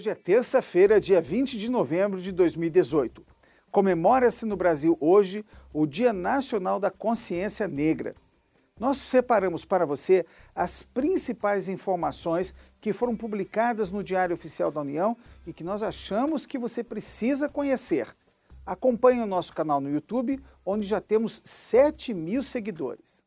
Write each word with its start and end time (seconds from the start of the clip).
Hoje 0.00 0.08
é 0.08 0.14
terça-feira, 0.14 0.98
dia 0.98 1.20
20 1.20 1.58
de 1.58 1.70
novembro 1.70 2.18
de 2.18 2.32
2018. 2.32 3.22
Comemora-se 3.70 4.46
no 4.46 4.56
Brasil 4.56 4.96
hoje 4.98 5.44
o 5.74 5.84
Dia 5.86 6.10
Nacional 6.10 6.80
da 6.80 6.90
Consciência 6.90 7.68
Negra. 7.68 8.14
Nós 8.78 8.96
separamos 8.96 9.66
para 9.66 9.84
você 9.84 10.24
as 10.54 10.82
principais 10.82 11.68
informações 11.68 12.54
que 12.80 12.94
foram 12.94 13.14
publicadas 13.14 13.90
no 13.90 14.02
Diário 14.02 14.34
Oficial 14.34 14.70
da 14.70 14.80
União 14.80 15.14
e 15.46 15.52
que 15.52 15.62
nós 15.62 15.82
achamos 15.82 16.46
que 16.46 16.56
você 16.56 16.82
precisa 16.82 17.46
conhecer. 17.46 18.08
Acompanhe 18.64 19.20
o 19.20 19.26
nosso 19.26 19.52
canal 19.52 19.82
no 19.82 19.90
YouTube, 19.90 20.40
onde 20.64 20.88
já 20.88 21.02
temos 21.02 21.42
7 21.44 22.14
mil 22.14 22.42
seguidores. 22.42 23.22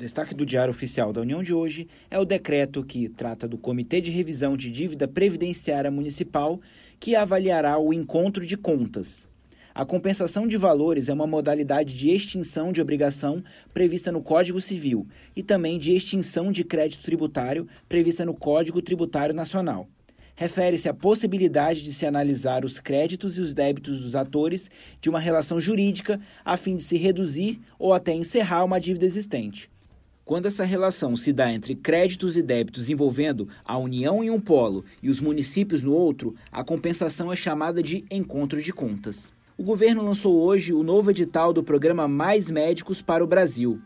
Destaque 0.00 0.34
do 0.34 0.46
Diário 0.46 0.70
Oficial 0.70 1.12
da 1.12 1.20
União 1.20 1.42
de 1.42 1.52
hoje 1.52 1.86
é 2.10 2.18
o 2.18 2.24
decreto 2.24 2.82
que 2.82 3.06
trata 3.06 3.46
do 3.46 3.58
Comitê 3.58 4.00
de 4.00 4.10
Revisão 4.10 4.56
de 4.56 4.70
Dívida 4.70 5.06
Previdenciária 5.06 5.90
Municipal, 5.90 6.58
que 6.98 7.14
avaliará 7.14 7.78
o 7.78 7.92
encontro 7.92 8.46
de 8.46 8.56
contas. 8.56 9.28
A 9.74 9.84
compensação 9.84 10.48
de 10.48 10.56
valores 10.56 11.10
é 11.10 11.12
uma 11.12 11.26
modalidade 11.26 11.94
de 11.94 12.10
extinção 12.10 12.72
de 12.72 12.80
obrigação 12.80 13.44
prevista 13.74 14.10
no 14.10 14.22
Código 14.22 14.58
Civil 14.58 15.06
e 15.36 15.42
também 15.42 15.78
de 15.78 15.94
extinção 15.94 16.50
de 16.50 16.64
crédito 16.64 17.02
tributário 17.02 17.68
prevista 17.86 18.24
no 18.24 18.32
Código 18.32 18.80
Tributário 18.80 19.34
Nacional. 19.34 19.86
Refere-se 20.34 20.88
à 20.88 20.94
possibilidade 20.94 21.82
de 21.82 21.92
se 21.92 22.06
analisar 22.06 22.64
os 22.64 22.80
créditos 22.80 23.36
e 23.36 23.42
os 23.42 23.52
débitos 23.52 24.00
dos 24.00 24.14
atores 24.14 24.70
de 24.98 25.10
uma 25.10 25.20
relação 25.20 25.60
jurídica 25.60 26.18
a 26.42 26.56
fim 26.56 26.76
de 26.76 26.82
se 26.82 26.96
reduzir 26.96 27.60
ou 27.78 27.92
até 27.92 28.14
encerrar 28.14 28.64
uma 28.64 28.80
dívida 28.80 29.04
existente. 29.04 29.70
Quando 30.30 30.46
essa 30.46 30.62
relação 30.62 31.16
se 31.16 31.32
dá 31.32 31.52
entre 31.52 31.74
créditos 31.74 32.36
e 32.36 32.42
débitos 32.42 32.88
envolvendo 32.88 33.48
a 33.64 33.76
União 33.76 34.22
em 34.22 34.30
um 34.30 34.38
polo 34.38 34.84
e 35.02 35.10
os 35.10 35.20
municípios 35.20 35.82
no 35.82 35.92
outro, 35.92 36.36
a 36.52 36.62
compensação 36.62 37.32
é 37.32 37.34
chamada 37.34 37.82
de 37.82 38.04
encontro 38.08 38.62
de 38.62 38.72
contas. 38.72 39.32
O 39.58 39.64
governo 39.64 40.04
lançou 40.04 40.40
hoje 40.40 40.72
o 40.72 40.84
novo 40.84 41.10
edital 41.10 41.52
do 41.52 41.64
programa 41.64 42.06
Mais 42.06 42.48
Médicos 42.48 43.02
para 43.02 43.24
o 43.24 43.26
Brasil. 43.26 43.80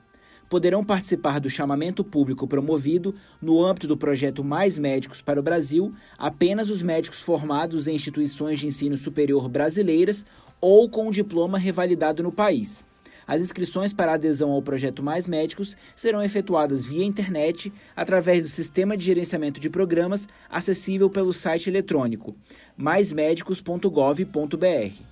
Poderão 0.50 0.84
participar 0.84 1.40
do 1.40 1.48
chamamento 1.48 2.04
público 2.04 2.46
promovido 2.46 3.14
no 3.40 3.64
âmbito 3.64 3.88
do 3.88 3.96
projeto 3.96 4.44
Mais 4.44 4.78
Médicos 4.78 5.22
para 5.22 5.40
o 5.40 5.42
Brasil 5.42 5.94
apenas 6.18 6.68
os 6.68 6.82
médicos 6.82 7.20
formados 7.20 7.88
em 7.88 7.96
instituições 7.96 8.58
de 8.58 8.66
ensino 8.66 8.98
superior 8.98 9.48
brasileiras 9.48 10.26
ou 10.60 10.90
com 10.90 11.08
um 11.08 11.10
diploma 11.10 11.56
revalidado 11.56 12.22
no 12.22 12.30
país. 12.30 12.84
As 13.26 13.40
inscrições 13.40 13.92
para 13.92 14.12
adesão 14.12 14.52
ao 14.52 14.62
projeto 14.62 15.02
Mais 15.02 15.26
Médicos 15.26 15.76
serão 15.96 16.22
efetuadas 16.22 16.84
via 16.84 17.04
internet 17.04 17.72
através 17.96 18.42
do 18.42 18.48
sistema 18.48 18.96
de 18.96 19.04
gerenciamento 19.04 19.58
de 19.58 19.70
programas 19.70 20.28
acessível 20.50 21.08
pelo 21.08 21.32
site 21.32 21.70
eletrônico 21.70 22.36
maismedicos.gov.br. 22.76 25.02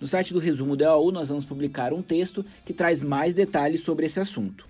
No 0.00 0.06
site 0.06 0.32
do 0.32 0.38
Resumo 0.38 0.76
DAU, 0.76 1.10
nós 1.10 1.28
vamos 1.28 1.44
publicar 1.44 1.92
um 1.92 2.00
texto 2.00 2.44
que 2.64 2.72
traz 2.72 3.02
mais 3.02 3.34
detalhes 3.34 3.82
sobre 3.82 4.06
esse 4.06 4.20
assunto. 4.20 4.64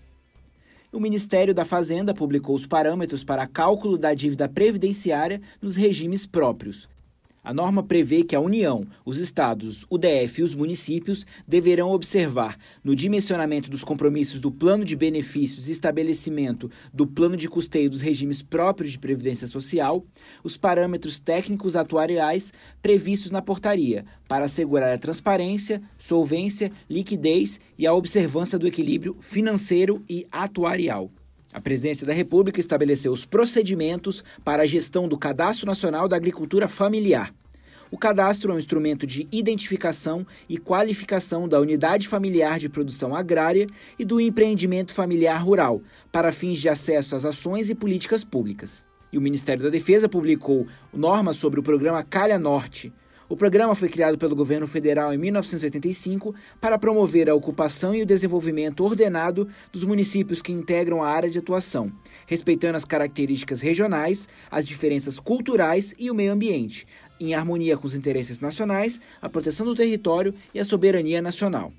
O 0.91 0.99
Ministério 0.99 1.53
da 1.53 1.67
Fazenda 1.67 2.15
publicou 2.15 2.57
os 2.57 2.67
parâmetros 2.67 3.23
para 3.23 3.47
cálculo 3.47 3.99
da 3.99 4.15
dívida 4.15 4.49
previdenciária 4.49 5.43
nos 5.61 5.77
regimes 5.77 6.25
próprios. 6.25 6.89
A 7.49 7.55
norma 7.55 7.83
prevê 7.83 8.23
que 8.23 8.37
a 8.37 8.41
União, 8.41 8.87
os 9.07 9.17
estados, 9.17 9.87
o 9.89 9.97
DF 9.97 10.43
e 10.43 10.45
os 10.45 10.55
municípios 10.55 11.25
deverão 11.47 11.93
observar, 11.93 12.59
no 12.85 12.95
dimensionamento 12.95 13.71
dos 13.71 13.83
compromissos 13.83 14.39
do 14.39 14.53
plano 14.53 14.85
de 14.85 14.95
benefícios 14.95 15.67
e 15.67 15.73
estabelecimento 15.73 16.71
do 16.93 17.07
plano 17.07 17.39
de 17.39 17.49
custeio 17.49 17.89
dos 17.89 18.03
regimes 18.03 18.43
próprios 18.43 18.93
de 18.93 18.99
previdência 18.99 19.49
social, 19.49 20.05
os 20.45 20.59
parâmetros 20.59 21.19
técnicos 21.19 21.75
atuariais 21.75 22.53
previstos 22.83 23.31
na 23.31 23.41
portaria, 23.41 24.05
para 24.29 24.45
assegurar 24.45 24.93
a 24.93 24.99
transparência, 24.99 25.81
solvência, 25.97 26.71
liquidez 26.87 27.59
e 27.79 27.87
a 27.87 27.95
observância 27.95 28.59
do 28.59 28.67
equilíbrio 28.67 29.17
financeiro 29.23 30.05
e 30.07 30.27
atuarial. 30.31 31.11
A 31.59 31.61
Presidência 31.61 32.07
da 32.07 32.13
República 32.13 32.61
estabeleceu 32.61 33.11
os 33.11 33.27
procedimentos 33.27 34.23
para 34.45 34.63
a 34.63 34.67
gestão 34.67 35.09
do 35.09 35.19
Cadastro 35.19 35.67
Nacional 35.67 36.07
da 36.07 36.15
Agricultura 36.15 36.69
Familiar. 36.69 37.35
O 37.91 37.99
cadastro 37.99 38.53
é 38.53 38.55
um 38.55 38.61
instrumento 38.61 39.05
de 39.05 39.27
identificação 39.33 40.25
e 40.49 40.57
qualificação 40.57 41.49
da 41.49 41.59
unidade 41.59 42.07
familiar 42.07 42.61
de 42.61 42.69
produção 42.69 43.13
agrária 43.13 43.67
e 43.99 44.05
do 44.05 44.21
empreendimento 44.21 44.95
familiar 44.95 45.43
rural, 45.43 45.83
para 46.13 46.31
fins 46.31 46.61
de 46.61 46.69
acesso 46.69 47.17
às 47.17 47.25
ações 47.25 47.69
e 47.69 47.75
políticas 47.75 48.23
públicas. 48.23 48.87
E 49.13 49.19
o 49.19 49.21
Ministério 49.21 49.65
da 49.65 49.69
Defesa 49.69 50.09
publicou 50.09 50.65
normas 50.95 51.39
sobre 51.39 51.59
o 51.59 51.63
programa 51.65 52.05
Calha 52.05 52.39
Norte, 52.39 52.93
o 53.29 53.37
programa 53.37 53.75
foi 53.75 53.91
criado 53.91 54.17
pelo 54.17 54.35
governo 54.35 54.67
federal 54.67 55.13
em 55.13 55.19
1985 55.19 56.35
para 56.59 56.79
promover 56.79 57.29
a 57.29 57.35
ocupação 57.35 57.95
e 57.95 58.01
o 58.01 58.07
desenvolvimento 58.07 58.83
ordenado 58.83 59.47
dos 59.71 59.85
municípios 59.85 60.41
que 60.41 60.51
integram 60.51 61.03
a 61.03 61.11
área 61.11 61.29
de 61.29 61.39
atuação, 61.39 61.93
respeitando 62.27 62.77
as 62.77 62.87
características 62.87 63.61
regionais, 63.61 64.27
as 64.51 64.67
diferenças 64.67 65.21
culturais 65.21 65.95
e 65.99 66.11
o 66.11 66.15
meio 66.15 66.33
ambiente, 66.33 66.87
em 67.21 67.35
harmonia 67.35 67.77
com 67.77 67.87
os 67.87 67.95
interesses 67.95 68.41
nacionais, 68.41 68.99
a 69.21 69.29
proteção 69.29 69.67
do 69.67 69.75
território 69.75 70.35
e 70.55 70.61
a 70.61 70.65
soberania 70.65 71.21
nacional. 71.21 71.71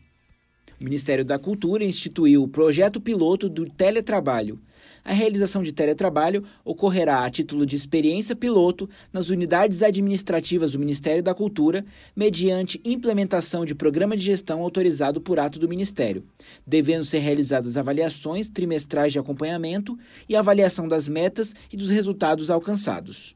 O 0.80 0.84
Ministério 0.84 1.26
da 1.26 1.40
Cultura 1.40 1.84
instituiu 1.84 2.44
o 2.44 2.48
projeto 2.48 3.02
piloto 3.02 3.50
do 3.50 3.66
teletrabalho, 3.66 4.60
a 5.04 5.14
realização 5.14 5.64
de 5.64 5.72
teletrabalho 5.72 6.44
ocorrerá 6.64 7.24
a 7.24 7.30
título 7.30 7.66
de 7.66 7.76
experiência 7.76 8.36
piloto 8.36 8.90
nas 9.12 9.30
unidades 9.30 9.82
administrativas 9.82 10.72
do 10.72 10.80
Ministério 10.80 11.24
da 11.24 11.34
Cultura, 11.34 11.86
mediante 12.16 12.82
implementação 12.84 13.66
de 13.66 13.76
programa 13.76 14.16
de 14.16 14.24
gestão 14.24 14.62
autorizado 14.62 15.22
por 15.22 15.40
ato 15.40 15.60
do 15.60 15.70
Ministério, 15.70 16.24
devendo 16.66 17.06
ser 17.06 17.20
realizadas 17.20 17.78
avaliações 17.78 18.50
trimestrais 18.50 19.14
de 19.14 19.20
acompanhamento 19.20 19.98
e 20.28 20.36
avaliação 20.36 20.88
das 20.88 21.08
metas 21.08 21.54
e 21.72 21.78
dos 21.78 21.90
resultados 21.90 22.50
alcançados. 22.50 23.36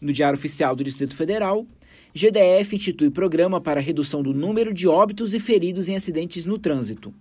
No 0.00 0.12
Diário 0.12 0.36
Oficial 0.36 0.74
do 0.74 0.82
Distrito 0.82 1.14
Federal, 1.14 1.64
GDF 2.14 2.76
institui 2.76 3.10
programa 3.10 3.58
para 3.58 3.80
redução 3.80 4.22
do 4.22 4.34
número 4.34 4.74
de 4.74 4.86
óbitos 4.86 5.32
e 5.32 5.40
feridos 5.40 5.88
em 5.88 5.96
acidentes 5.96 6.44
no 6.44 6.58
trânsito. 6.58 7.14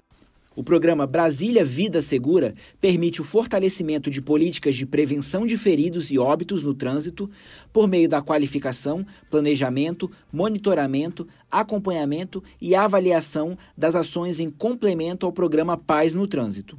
O 0.54 0.62
programa 0.62 1.08
Brasília 1.08 1.64
Vida 1.64 2.02
Segura 2.02 2.54
permite 2.82 3.22
o 3.22 3.24
fortalecimento 3.24 4.12
de 4.12 4.22
políticas 4.22 4.76
de 4.76 4.86
prevenção 4.86 5.48
de 5.48 5.56
feridos 5.56 6.12
e 6.12 6.20
óbitos 6.20 6.62
no 6.62 6.74
trânsito 6.74 7.32
por 7.72 7.88
meio 7.88 8.10
da 8.10 8.22
qualificação, 8.22 9.06
planejamento, 9.30 10.12
monitoramento, 10.30 11.26
acompanhamento 11.50 12.44
e 12.60 12.76
avaliação 12.76 13.58
das 13.78 13.96
ações 13.96 14.42
em 14.42 14.50
complemento 14.50 15.26
ao 15.26 15.32
programa 15.32 15.78
Paz 15.78 16.14
no 16.14 16.28
Trânsito. 16.28 16.78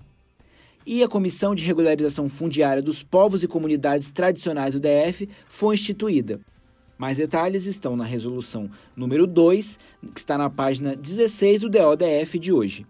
E 0.84 1.02
a 1.02 1.08
Comissão 1.08 1.54
de 1.54 1.64
Regularização 1.64 2.28
Fundiária 2.28 2.82
dos 2.82 3.02
Povos 3.02 3.42
e 3.42 3.48
Comunidades 3.48 4.10
Tradicionais 4.10 4.74
do 4.74 4.80
DF 4.80 5.26
foi 5.48 5.76
instituída. 5.76 6.38
Mais 7.02 7.16
detalhes 7.16 7.66
estão 7.66 7.96
na 7.96 8.04
resolução 8.04 8.70
número 8.94 9.26
2, 9.26 9.76
que 10.14 10.20
está 10.20 10.38
na 10.38 10.48
página 10.48 10.94
16 10.94 11.62
do 11.62 11.68
DODF 11.68 12.38
de 12.38 12.52
hoje. 12.52 12.86